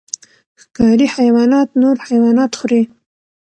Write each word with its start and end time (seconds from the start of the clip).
ښکاري 0.61 1.07
حیوانات 1.15 1.69
نور 1.81 1.95
حیوانات 2.07 2.51
خوري 2.59 2.81